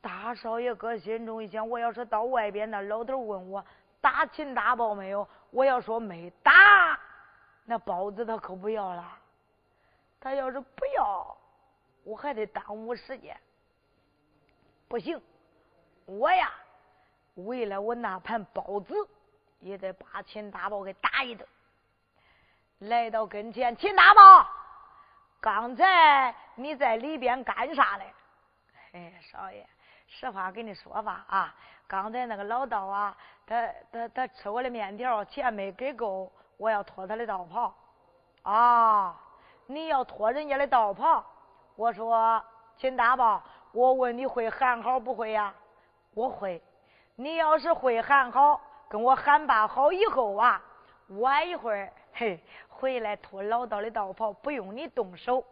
[0.00, 3.62] 大少爷搁心中一想：我要是到外边，那老头问我
[4.00, 6.98] 打秦大宝没有，我要说没打，
[7.66, 9.18] 那包子他可不要了。
[10.22, 11.36] 他要是不要，
[12.04, 13.36] 我还得耽误时间。
[14.88, 15.20] 不行，
[16.06, 16.50] 我呀。
[17.34, 18.94] 为了我那盘包子，
[19.58, 21.48] 也得把秦大宝给打一顿。
[22.80, 24.46] 来到跟前，秦大宝，
[25.40, 28.14] 刚才你在里边干啥嘞？
[28.92, 29.66] 哎，少爷，
[30.06, 31.54] 实话跟你说吧啊，
[31.86, 33.16] 刚才那个老道啊，
[33.46, 37.74] 他他他吃我的面条，钱没给够，我要脱他的道袍。
[38.42, 39.18] 啊，
[39.66, 41.24] 你要脱人家的道袍？
[41.76, 42.42] 我说
[42.76, 43.42] 秦大宝，
[43.72, 45.54] 我问你会喊好不会呀？
[46.14, 46.62] 我会。
[47.16, 50.60] 你要是会喊好，跟我喊罢好以后啊，
[51.20, 55.44] 晚一会儿嘿回来脱老道的道袍，不用你动手，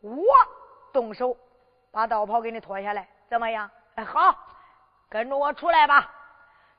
[0.00, 0.24] 我
[0.92, 1.36] 动手
[1.90, 3.70] 把道袍给你脱下来，怎么样？
[3.94, 4.34] 哎，好，
[5.08, 6.10] 跟着我出来吧。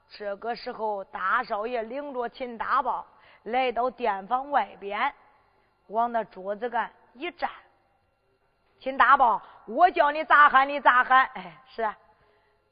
[0.10, 3.06] 这个时候，大少爷领着秦大宝
[3.44, 5.14] 来到店房外边，
[5.88, 7.50] 往那桌子干一站。
[8.80, 11.90] 秦大宝，我叫你咋喊你咋喊，哎，是，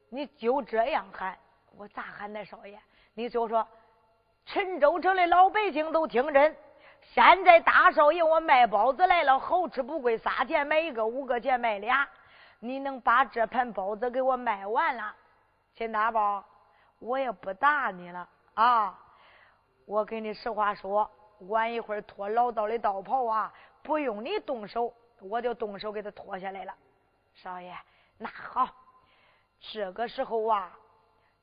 [0.09, 1.37] 你就这样喊。
[1.77, 2.79] 我咋喊呢，少爷？
[3.13, 3.67] 你就说，
[4.45, 6.55] 陈州城的老百姓都听真。
[7.01, 12.07] 现在大少爷我卖包子来了，好吃不贵，仨钱买一个，五个钱买俩。
[12.59, 15.13] 你能把这盘包子给我卖完了，
[15.75, 16.43] 秦大宝，
[16.99, 18.99] 我也不打你了啊！
[19.85, 21.09] 我跟你实话说，
[21.47, 26.73] 晚一会儿脱老道的道袍啊，不用你动手，我就动手给他脱下来了。
[27.33, 27.73] 少爷，
[28.17, 28.67] 那好，
[29.59, 30.71] 这个时候啊。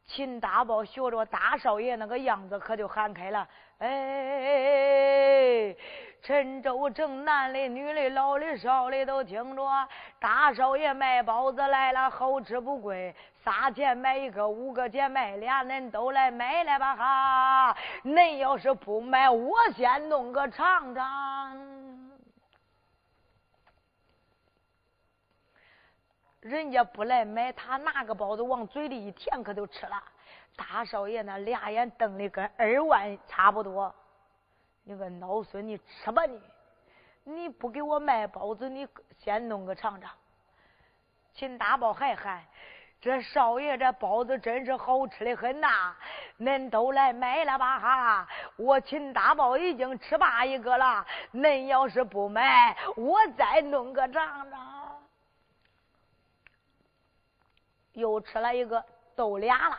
[0.07, 3.47] 秦大宝学着大少爷那个样子，可就喊开了
[3.79, 5.77] ：“哎，
[6.21, 9.89] 陈州城男的、女的、老的、少的都听着，
[10.19, 17.77] 大少爷卖包子来了，好吃不贵，仨钱买一个，五个钱买俩，恁都来买来吧哈！
[18.05, 21.59] 恁要是不买，我先弄个尝尝。
[26.41, 30.03] 人家不来买，他拿个包子往嘴里一填，可都吃了。
[30.57, 33.95] 大少爷那俩眼瞪的跟二万差不多。
[34.85, 36.41] 你个孬孙，你吃吧你！
[37.25, 38.87] 你不给我卖包子，你
[39.19, 40.11] 先弄个尝尝。
[41.33, 42.45] 秦大宝还喊。
[43.01, 45.95] 这少爷这包子真是好吃的很呐！
[46.39, 48.29] 恁都来买了吧哈！
[48.57, 55.03] 我秦大宝已经吃罢一个了，恁要是不买，我再弄个尝尝。”
[57.95, 58.85] 又吃了一个，
[59.17, 59.79] 都俩了。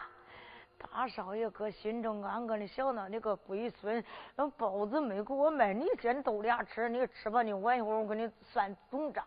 [0.79, 4.03] 大少爷搁心中暗暗的想呢：“你个龟孙，
[4.35, 9.23] 那包子没给我卖，你先都俩吃，你吃吧，你晚一会儿我给你算总账。”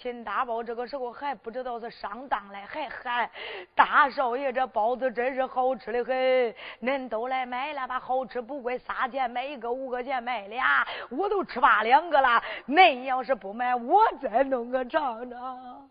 [0.00, 3.30] 秦大宝这个时候还不知道是上当了，还喊
[3.76, 8.00] ：“大少爷，这包子真是好吃的很，恁都来买了吧？
[8.00, 12.42] 好吃不贵，仨钱买一个，五个钱买俩，我都吃罢两个了。
[12.66, 15.90] 恁要是不买，我再弄个尝尝。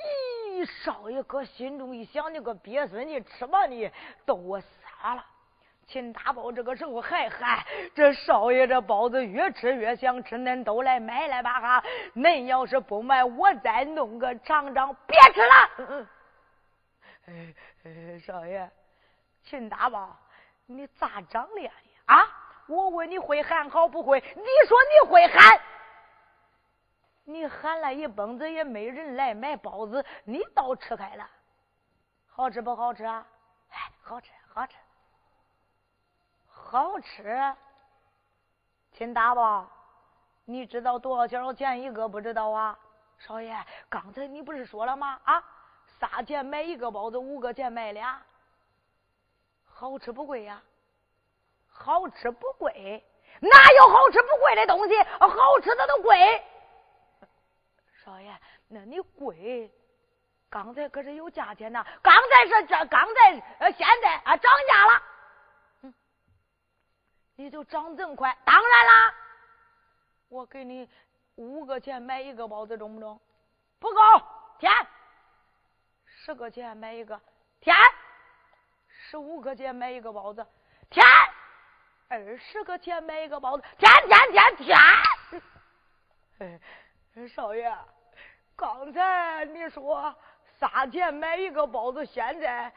[0.00, 3.90] 咦，少爷哥心中一想，你个鳖孙，你吃吧，你
[4.24, 5.22] 都我傻了。
[5.88, 7.64] 秦大宝这个时候还喊
[7.96, 11.84] ：“这少爷这包子越吃越想吃，恁都来买来吧哈！
[12.14, 14.94] 恁要是不买，我再弄个尝尝。
[15.06, 16.08] 别吃了。”嗯
[17.26, 18.70] 哎哎，少爷，
[19.44, 20.14] 秦大宝，
[20.66, 21.72] 你咋长脸呀？
[22.04, 22.26] 啊！
[22.66, 24.20] 我问你会喊好不会？
[24.20, 25.60] 你说你会喊。
[27.24, 31.26] 你喊了一蹦子也没人来买包子，你倒吃开了，
[32.28, 33.26] 好吃不好吃啊？
[33.70, 34.76] 哎，好吃，好吃，
[36.70, 37.54] 好吃。
[38.92, 39.66] 秦大宝，
[40.44, 42.78] 你知道多少钱一个不知道啊？
[43.18, 43.56] 少爷，
[43.88, 45.18] 刚才你不是说了吗？
[45.24, 45.42] 啊，
[45.98, 48.20] 仨钱买一个包子，五个钱买俩，
[49.64, 50.62] 好吃不贵呀？
[51.70, 53.02] 好吃不贵？
[53.40, 55.02] 哪有好吃不贵的东西？
[55.20, 56.44] 好吃的都贵。
[58.04, 58.30] 少爷，
[58.68, 59.72] 那你贵？
[60.50, 61.82] 刚才可是有价钱呐！
[62.02, 65.02] 刚才是这，刚才呃，现在啊涨价了。
[67.38, 68.36] 你就涨这么快？
[68.44, 69.14] 当然啦！
[70.28, 70.90] 我给你
[71.36, 73.20] 五个钱买一个包子，中不中？
[73.78, 74.00] 不够，
[74.58, 74.72] 添。
[76.04, 77.20] 十个钱买一个，
[77.60, 77.76] 添。
[78.88, 80.44] 十五个钱买一个包子，
[80.90, 81.06] 添。
[82.08, 84.56] 二十个钱买一个包子，填填填
[86.38, 87.28] 填。
[87.28, 87.72] 少爷。
[88.56, 90.12] 刚才你说
[90.58, 92.72] 三钱买一个包子，现在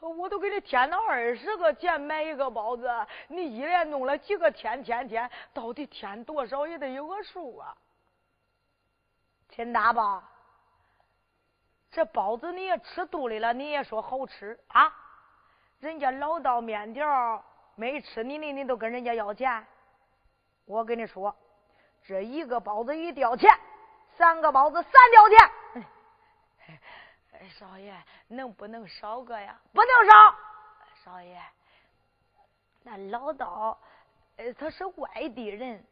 [0.00, 2.88] 我都给你添到二十个钱买一个包子，
[3.28, 7.76] 你一连弄了几个添添添，到底添多少也得有个数啊！
[9.48, 10.22] 秦大宝，
[11.90, 14.92] 这包子你也吃肚里了，你也说好吃啊？
[15.80, 17.44] 人家老道面条
[17.74, 19.66] 没吃你的，你都跟人家要钱？
[20.64, 21.34] 我跟你说，
[22.04, 23.50] 这一个包子一吊钱。
[24.16, 25.50] 三个包子三吊钱，
[27.58, 27.94] 少爷
[28.28, 29.58] 能不能少个呀？
[29.72, 30.34] 不能少，
[31.04, 31.40] 少爷，
[32.82, 33.78] 那老道，
[34.36, 35.84] 呃，他是外地人，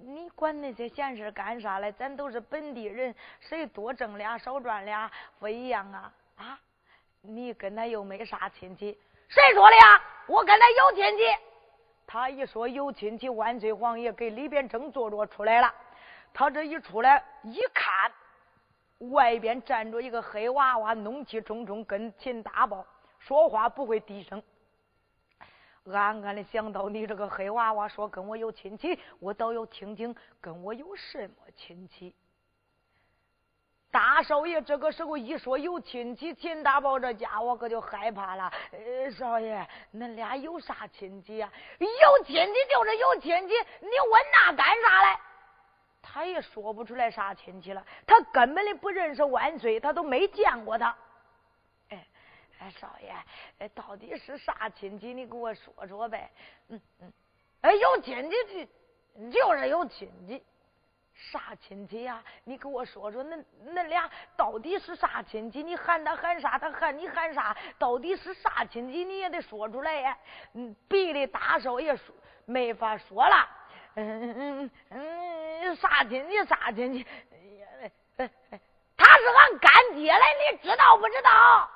[0.00, 1.92] 你管那些闲事干啥嘞？
[1.92, 6.12] 咱都是本地人，谁多挣俩少赚俩不一样啊？
[6.36, 6.60] 啊，
[7.20, 8.98] 你跟他又没啥亲戚，
[9.28, 10.02] 谁说的呀？
[10.26, 11.24] 我跟他有亲戚。
[12.06, 15.74] 他一说有亲戚，万岁皇爷给里边正坐着出来了。
[16.32, 18.12] 他这一出来一看，
[19.10, 22.84] 外边站着一个黑娃娃，怒气冲冲，跟秦大宝
[23.18, 24.42] 说话不会低声，
[25.90, 32.14] 暗暗的想到：你这个黑娃娃说跟我有亲戚，我倒要听听跟我有什么亲戚。
[33.90, 38.52] 大少爷这个时候一说有亲戚，秦大宝这家伙可就害怕了。
[38.72, 41.48] 呃少爷，恁俩有啥亲戚呀？
[41.78, 45.18] 有亲戚就是有亲戚，你问那干啥嘞？
[46.06, 50.94] 他也说不出来啥亲戚了，他根本的不认识万岁，他都没见过他。
[51.88, 52.06] 哎，
[52.58, 53.10] 哎，少爷，
[53.58, 55.14] 哎，到底是啥亲戚？
[55.14, 56.30] 你给我说说呗。
[56.68, 57.12] 嗯嗯，
[57.62, 58.68] 哎，有亲戚
[59.16, 60.44] 就就是有亲戚，
[61.14, 62.22] 啥亲戚呀？
[62.44, 65.62] 你给我说说，恁恁俩到底是啥亲戚？
[65.62, 66.58] 你喊他喊啥？
[66.58, 67.56] 他喊你喊啥？
[67.78, 69.04] 到底是啥亲戚？
[69.04, 70.18] 你也得说出来呀。
[70.52, 73.48] 嗯，别的大少爷说没法说了。
[73.96, 77.06] 嗯嗯嗯嗯，啥亲戚啥亲戚？
[78.96, 81.70] 他是俺干爹嘞，你知道不知道？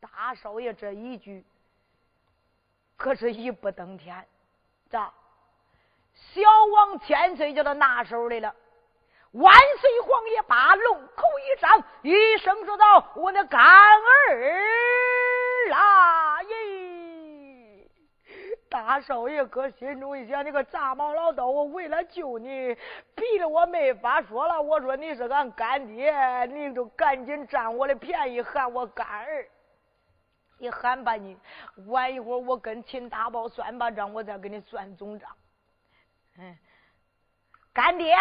[0.00, 1.44] 大少爷这一句
[2.96, 4.26] 可是一步登天，
[4.90, 5.12] 咋？
[6.14, 6.40] 小
[6.72, 8.54] 王千岁叫他拿手里了。
[9.32, 14.58] 万岁皇爷把龙口一张，一声说道：“我那干儿
[15.70, 16.31] 啦！”
[18.72, 22.74] 大少爷搁心中一想，你个炸毛老道，我为了救你，
[23.14, 24.62] 逼得我没法说了。
[24.62, 29.46] 我说你是俺干爹，你就赶紧占我的便宜，喊我干儿。
[30.56, 31.36] 你喊吧你，
[31.88, 35.28] 晚一会儿我跟秦大宝算把账，我再给你算总账。
[36.38, 36.56] 嗯，
[37.74, 38.16] 干爹，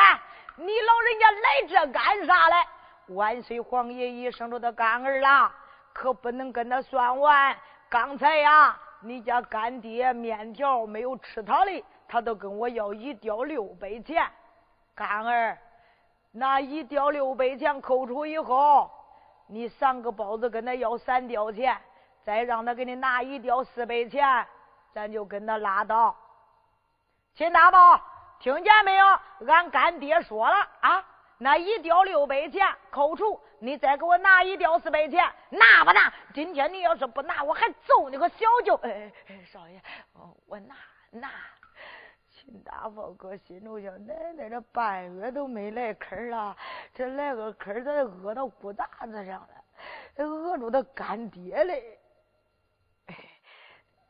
[0.58, 2.68] 你老人家来这干啥来？
[3.08, 5.56] 万岁皇爷一声说：“他干儿啦，
[5.94, 7.58] 可不能跟他算完。
[7.90, 14.26] 刚才呀，你家干爹面条没有吃他的，他都跟我要一吊六百钱。
[14.96, 15.58] 干儿，
[16.32, 18.90] 那一吊六百钱扣除以后，
[19.48, 21.78] 你三个包子跟他要三吊钱。”
[22.24, 24.46] 再让他给你拿一吊四百钱，
[24.94, 26.16] 咱就跟他拉倒。
[27.34, 28.00] 秦大宝，
[28.40, 29.06] 听见没有？
[29.48, 31.04] 俺干爹说了啊，
[31.44, 36.14] 那一吊六百钱扣除，你再给我拿一吊四百钱，拿不拿？
[36.36, 38.76] 今天你要是不拿，我还揍你个小舅！
[38.84, 39.82] 哎哎，少爷，
[40.46, 40.76] 我拿
[41.10, 41.32] 拿。
[42.30, 46.56] 秦大宝哥心中想：奶奶这半月都没来坑了，
[46.94, 50.24] 这来个坑，咋饿到骨大子上了？
[50.24, 51.98] 饿着他干爹嘞！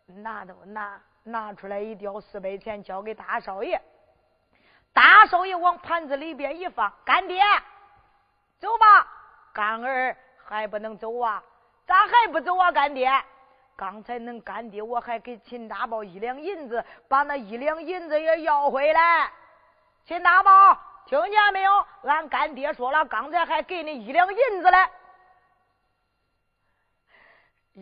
[0.06, 3.82] 拿都拿拿出来一吊四百钱交给大少爷，
[4.94, 7.42] 大少爷往盘子里边一放，干爹，
[8.60, 9.08] 走吧，
[9.54, 11.44] 干儿还不能走啊？
[11.86, 12.72] 咋还不走啊？
[12.72, 13.10] 干爹，
[13.76, 19.32] 刚才恁干爹我还给秦大宝一两银子，把那一两银子也要回来。
[20.06, 21.86] 秦大宝，听见没有？
[22.04, 24.90] 俺干爹说了，刚才还给你一两银子嘞，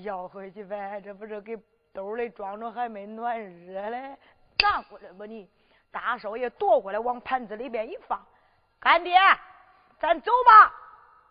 [0.04, 1.60] 要回去呗，这不是给。
[1.92, 4.16] 兜里装着还没暖热嘞，
[4.60, 5.50] 拿过来吧你！
[5.92, 8.20] 大少爷夺过来往盘子里边一放，
[8.80, 9.18] 干爹，
[10.00, 10.74] 咱走吧。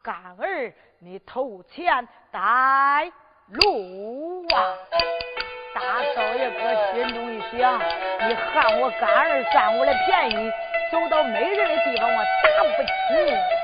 [0.02, 3.11] 干儿，你投钱带
[3.48, 4.74] 路啊！
[5.74, 7.78] 大少爷搁心中一想，
[8.26, 10.50] 你喊我干儿占我的便宜，
[10.90, 13.57] 走到没人的地方我打不起。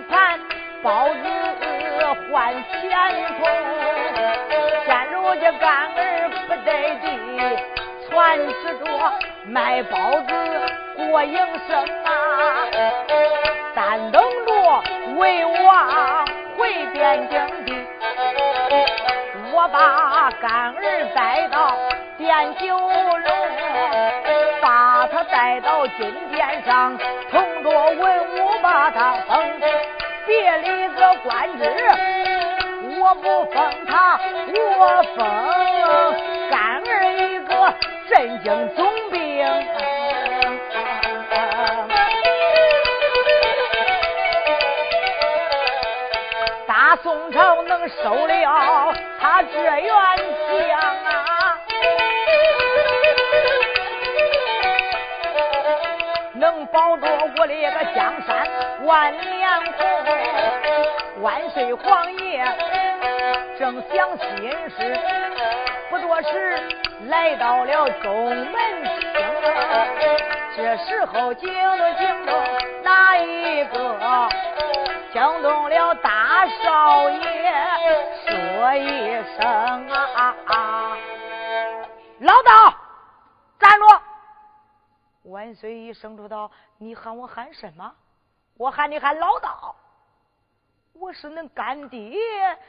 [0.00, 0.38] 盘
[0.82, 1.14] 包子
[2.30, 2.90] 换钱
[3.38, 3.46] 铜。
[4.84, 6.70] 现如今干儿不得
[7.02, 7.04] 地，
[8.08, 8.12] 全
[8.48, 8.86] 指着
[9.46, 10.30] 卖包子
[10.96, 11.36] 过营
[11.68, 12.08] 生啊！
[13.74, 14.82] 但等着
[15.16, 16.24] 为王
[16.56, 17.68] 回汴京地，
[19.52, 20.80] 我把干儿
[21.14, 21.76] 带到
[22.18, 23.26] 汴酒楼。
[24.62, 26.98] 把他带到金殿上，
[27.30, 28.00] 同着文
[28.34, 29.60] 武把他封。
[30.26, 31.64] 别里个官职
[32.98, 33.54] 我不封
[33.86, 34.18] 他，
[34.78, 35.24] 我封
[36.50, 37.72] 干儿一个
[38.08, 39.16] 镇京总兵。
[46.66, 49.90] 大宋朝能收了他这员
[50.48, 51.58] 将啊！
[56.46, 58.46] 能保着我的个江山
[58.84, 62.46] 万年红，万岁皇爷
[63.58, 64.52] 正想心。
[64.78, 64.96] 事，
[65.90, 66.56] 不多时
[67.08, 69.12] 来到了东门厅。
[70.56, 72.32] 这时候惊动惊动
[72.84, 74.28] 哪一个？
[75.12, 77.52] 惊动了大少爷，
[78.24, 80.96] 说一声啊！
[82.20, 82.72] 老道，
[83.58, 84.05] 站住！
[85.26, 87.94] 万岁一声说道：“你喊我喊什么？
[88.56, 89.74] 我喊你喊老道。
[90.92, 92.18] 我是恁干爹，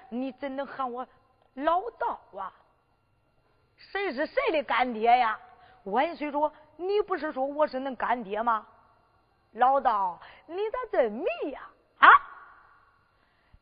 [0.09, 1.07] 你怎能喊我
[1.53, 2.51] 老道啊？
[3.77, 5.39] 谁是谁的干爹呀？”
[5.85, 8.67] 万岁说：“你不是说我是恁干爹吗？
[9.53, 11.61] 老道，你咋这迷呀？
[11.99, 12.09] 啊！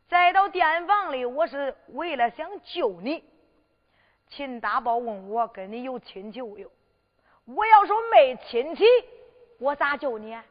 [0.08, 3.24] 再到店房里，我是为了想救你。
[4.30, 6.72] 秦大宝问我跟你有亲戚无有？
[7.46, 8.84] 我要说没亲戚，
[9.60, 10.44] 我咋救你啊？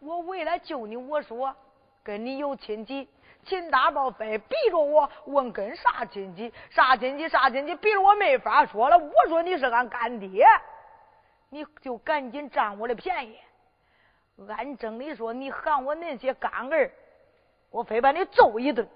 [0.00, 1.54] 我为了救你，我说
[2.02, 3.08] 跟你有亲戚。
[3.42, 8.98] 秦大宝非逼着我问跟啥亲戚，啥亲戚，啥亲戚，逼着我没法说了。
[8.98, 10.44] 我说你是俺干爹，
[11.48, 13.38] 你就赶紧占我的便宜。
[14.48, 16.90] 按正理说，你喊我那些干儿，
[17.70, 18.86] 我非把你揍一顿。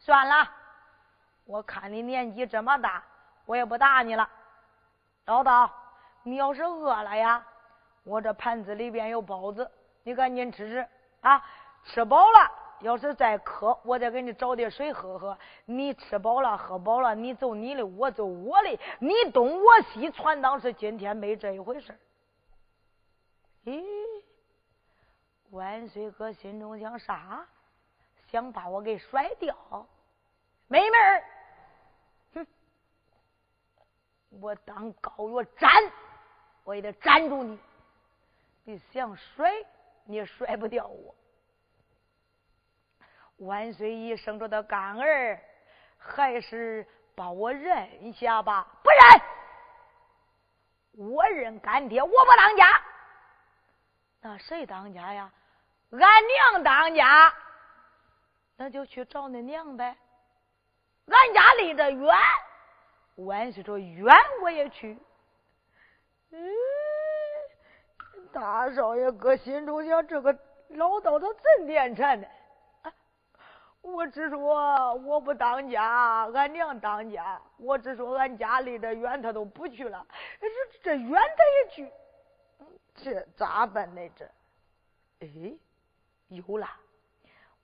[0.00, 0.50] 算了，
[1.44, 3.04] 我看你年纪这么大，
[3.44, 4.28] 我也不打你了。
[5.26, 5.70] 老道，
[6.22, 7.44] 你要是饿了呀，
[8.04, 9.70] 我这盘子里边有包子，
[10.02, 10.88] 你赶紧吃吃
[11.20, 11.44] 啊。
[11.84, 12.50] 吃饱了，
[12.80, 15.38] 要是再渴，我再给你找点水喝喝。
[15.66, 21.96] 你吃饱了，喝饱了，你走你的，我走我的，你东我西，传当是今天没这一回事
[23.64, 23.84] 咦，
[25.50, 27.46] 万岁哥心中想啥？
[28.28, 29.56] 想把我给甩掉？
[30.66, 31.24] 妹妹儿，
[34.30, 35.70] 我当高月斩，
[36.64, 37.58] 我也得斩住你。
[38.64, 39.52] 你想甩，
[40.04, 41.14] 你也甩不掉我。
[43.38, 45.40] 万岁一生着的干儿，
[45.98, 48.66] 还是把我认下吧？
[48.82, 52.82] 不认，我认干爹，我不当家。
[54.20, 55.30] 那谁当家呀？
[55.90, 57.32] 俺娘当家。
[58.56, 59.96] 那就去找恁娘呗。
[61.06, 62.16] 俺家离得远，
[63.16, 64.98] 万岁说远我也去。
[66.30, 66.38] 嗯，
[68.32, 70.38] 大少爷搁心中想，这个
[70.68, 72.26] 老道他真念馋呢。
[73.80, 77.40] 我只说我不当家，俺娘当家。
[77.56, 80.04] 我只说俺家离得远，他都不去了。
[80.40, 80.48] 这
[80.82, 81.92] 这远他也去，
[82.96, 84.00] 这咋办呢？
[84.16, 84.24] 这，
[85.20, 85.28] 哎，
[86.28, 86.68] 有了！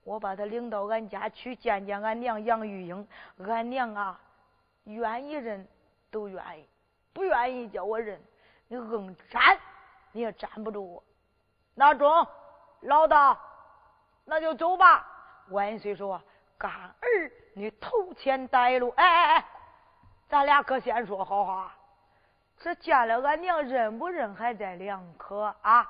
[0.05, 3.05] 我把他领到俺家去见见俺娘杨玉英。
[3.39, 4.21] 俺娘啊，
[4.85, 5.67] 愿意认
[6.11, 6.67] 都愿意，
[7.13, 8.21] 不愿意叫我认，
[8.67, 9.59] 你硬粘
[10.11, 11.03] 你也粘不住我。
[11.75, 12.27] 那中，
[12.81, 13.39] 老道，
[14.25, 15.07] 那就走吧。
[15.49, 16.21] 万岁说
[16.57, 18.89] ：“干儿，你头前带路。
[18.95, 19.45] 哎哎哎，
[20.29, 21.73] 咱俩可先说好话。
[22.59, 25.89] 这见了俺娘认不认还在两可啊！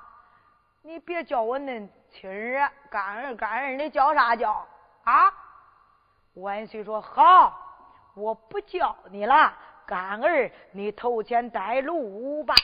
[0.82, 4.66] 你别叫我恁亲儿干儿干儿，你叫啥叫
[5.04, 5.32] 啊？”
[6.34, 7.63] 万岁说：“好，
[8.14, 9.52] 我不叫你了。
[9.86, 12.54] 干儿，你投钱带路吧。”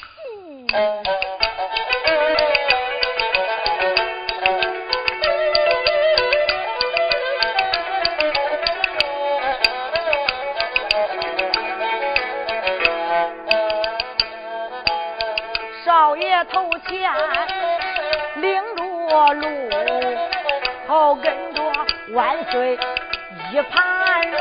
[16.50, 17.12] 头前
[18.36, 19.46] 领着路，
[20.88, 21.62] 后跟着
[22.14, 22.78] 万岁
[23.52, 24.38] 一盘龙。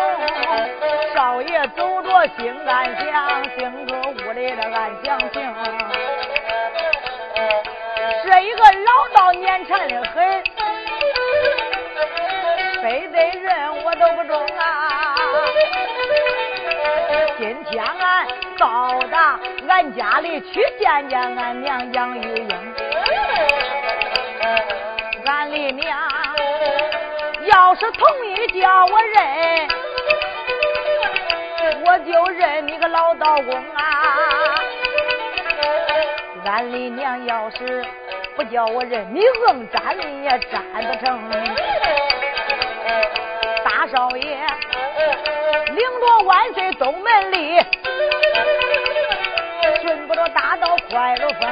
[1.13, 5.55] 少爷走着心安详，听着屋里的安详情。
[8.23, 10.43] 这一个老道年馋的很，
[12.81, 15.15] 非得认我都不中啊！
[17.37, 18.27] 今天俺
[18.57, 22.73] 到达俺家里去见见俺娘杨玉英，
[25.25, 25.97] 俺的娘
[27.51, 29.67] 要是同意叫我认，
[31.85, 34.55] 我就认你个老道公啊。
[36.45, 37.85] 俺的娘要是
[38.35, 41.19] 不叫我认，你硬站你也站不成。
[43.63, 44.37] 大少爷。
[45.69, 47.59] 领着万岁东门里，
[49.81, 51.49] 顺不着大道快如风。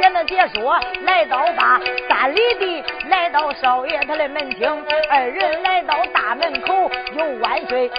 [0.00, 1.80] 现在解说来到吧
[2.18, 7.90] 三里地，来到少爷他的门厅，二人来到大门口，有万岁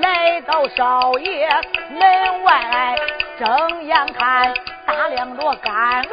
[0.00, 1.48] 来到少爷
[1.90, 2.94] 门外，
[3.36, 4.54] 睁眼看
[4.86, 6.04] 打量着干儿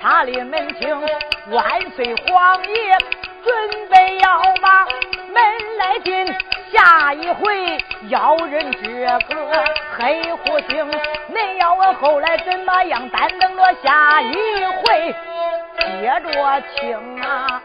[0.00, 0.98] 他的门厅，
[1.50, 2.98] 万岁皇爷
[3.44, 6.34] 准备要把门来进。
[6.72, 7.78] 下一回
[8.08, 8.88] 要认这
[9.34, 9.64] 个
[9.96, 10.90] 黑虎星，
[11.30, 13.08] 恁要问后来怎么样？
[13.10, 15.14] 单等着下一回
[16.00, 17.62] 接着听啊。